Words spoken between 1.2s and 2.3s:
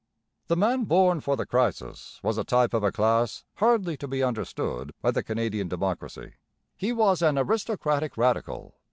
for the crisis